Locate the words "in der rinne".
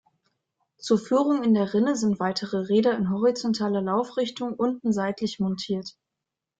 1.43-1.95